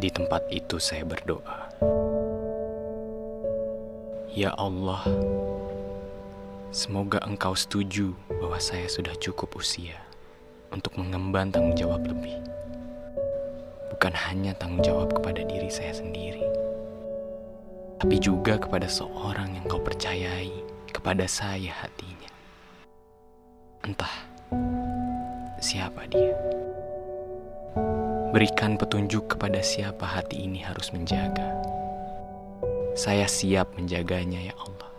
Di 0.00 0.08
tempat 0.08 0.48
itu 0.48 0.80
saya 0.80 1.04
berdoa. 1.04 1.68
Ya 4.32 4.48
Allah, 4.56 5.04
semoga 6.72 7.20
Engkau 7.28 7.52
setuju 7.52 8.16
bahwa 8.40 8.56
saya 8.56 8.88
sudah 8.88 9.12
cukup 9.20 9.60
usia 9.60 10.00
untuk 10.72 10.96
mengemban 10.96 11.52
tanggung 11.52 11.76
jawab 11.76 12.08
lebih. 12.08 12.32
Bukan 13.92 14.16
hanya 14.16 14.56
tanggung 14.56 14.80
jawab 14.80 15.12
kepada 15.12 15.44
diri 15.44 15.68
saya 15.68 15.92
sendiri, 15.92 16.48
tapi 18.00 18.16
juga 18.16 18.56
kepada 18.56 18.88
seorang 18.88 19.52
yang 19.52 19.68
kau 19.68 19.84
percayai 19.84 20.64
kepada 20.96 21.28
saya 21.28 21.76
hatinya. 21.76 22.32
Entah 23.84 24.16
siapa 25.60 26.08
dia. 26.08 26.32
Berikan 28.30 28.78
petunjuk 28.78 29.34
kepada 29.34 29.58
siapa 29.58 30.06
hati 30.06 30.46
ini 30.46 30.62
harus 30.62 30.94
menjaga. 30.94 31.50
Saya 32.94 33.26
siap 33.26 33.74
menjaganya 33.74 34.38
ya 34.38 34.54
Allah. 34.54 34.90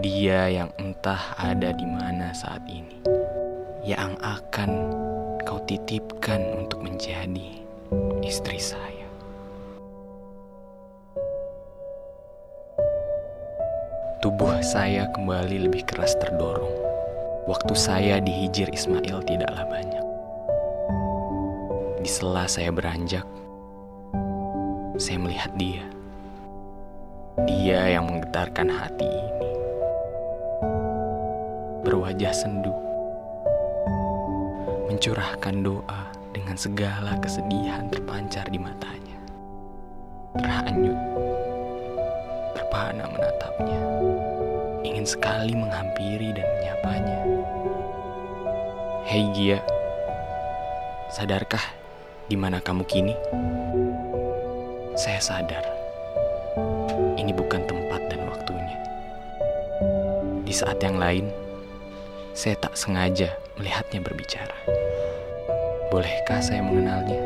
Dia 0.00 0.40
yang 0.48 0.72
entah 0.80 1.36
ada 1.36 1.76
di 1.76 1.84
mana 1.84 2.32
saat 2.32 2.64
ini. 2.64 2.96
Yang 3.84 4.16
akan 4.24 4.70
kau 5.44 5.60
titipkan 5.68 6.64
untuk 6.64 6.80
menjadi 6.80 7.60
istri 8.24 8.56
saya. 8.56 9.04
Tubuh 14.24 14.64
saya 14.64 15.12
kembali 15.12 15.68
lebih 15.68 15.84
keras 15.84 16.16
terdorong. 16.16 16.72
Waktu 17.44 17.76
saya 17.76 18.16
dihijir 18.24 18.72
Ismail 18.72 19.20
tidaklah 19.28 19.68
banyak. 19.68 20.03
Di 22.04 22.12
sela 22.12 22.44
saya 22.44 22.68
beranjak, 22.68 23.24
saya 25.00 25.16
melihat 25.16 25.48
dia. 25.56 25.88
Dia 27.48 27.96
yang 27.96 28.12
menggetarkan 28.12 28.68
hati 28.68 29.08
ini. 29.08 29.50
Berwajah 31.80 32.28
sendu, 32.36 32.76
mencurahkan 34.92 35.64
doa 35.64 36.12
dengan 36.36 36.60
segala 36.60 37.16
kesedihan 37.24 37.88
terpancar 37.88 38.52
di 38.52 38.60
matanya. 38.60 39.16
Terhanyut, 40.44 41.00
terpana 42.52 43.08
menatapnya. 43.16 43.80
Ingin 44.84 45.08
sekali 45.08 45.56
menghampiri 45.56 46.36
dan 46.36 46.44
menyapanya. 46.60 47.20
Hei 49.08 49.24
Gia, 49.32 49.64
sadarkah 51.08 51.83
di 52.24 52.36
mana 52.40 52.56
kamu 52.56 52.88
kini? 52.88 53.12
Saya 54.96 55.20
sadar, 55.20 55.64
ini 57.20 57.36
bukan 57.36 57.68
tempat 57.68 58.00
dan 58.08 58.24
waktunya. 58.24 58.78
Di 60.48 60.54
saat 60.54 60.80
yang 60.80 60.96
lain, 60.96 61.28
saya 62.32 62.56
tak 62.56 62.72
sengaja 62.80 63.36
melihatnya 63.60 64.00
berbicara. 64.00 64.56
Bolehkah 65.92 66.40
saya 66.40 66.64
mengenalnya? 66.64 67.20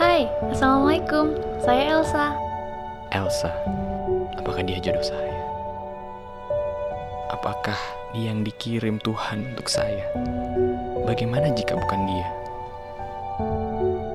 Hai, 0.00 0.24
Assalamualaikum. 0.48 1.36
Saya 1.60 2.00
Elsa. 2.00 2.32
Elsa, 3.12 3.52
apakah 4.40 4.64
dia 4.64 4.80
jodoh 4.80 5.04
saya? 5.04 5.36
Apakah 7.28 7.76
dia 8.16 8.32
yang 8.32 8.40
dikirim 8.40 8.96
Tuhan 9.04 9.52
untuk 9.52 9.68
saya? 9.68 10.08
Bagaimana 11.04 11.52
jika 11.52 11.76
bukan 11.76 12.08
dia? 12.08 12.41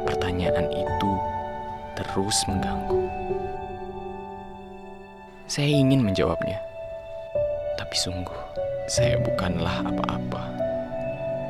Pertanyaan 0.06 0.70
itu 0.70 1.12
terus 1.98 2.38
mengganggu. 2.46 3.02
Saya 5.48 5.72
ingin 5.72 6.06
menjawabnya, 6.06 6.60
tapi 7.80 7.96
sungguh 7.98 8.42
saya 8.88 9.18
bukanlah 9.20 9.84
apa-apa 9.84 10.44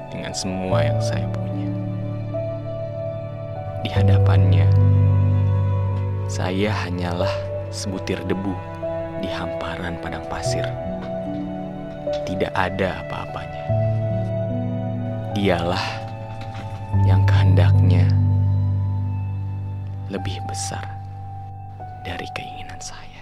dengan 0.09 0.31
semua 0.31 0.81
yang 0.87 0.99
saya 1.03 1.27
punya. 1.35 1.69
Di 3.83 3.89
hadapannya, 3.91 4.67
saya 6.31 6.71
hanyalah 6.87 7.31
sebutir 7.69 8.17
debu 8.25 8.55
di 9.19 9.29
hamparan 9.29 9.99
padang 9.99 10.23
pasir. 10.31 10.63
Tidak 12.23 12.51
ada 12.55 13.03
apa-apanya. 13.03 13.63
Dialah 15.35 15.85
yang 17.03 17.26
lebih 20.07 20.39
besar 20.47 20.83
dari 22.07 22.27
keinginan 22.31 22.79
saya. 22.79 23.16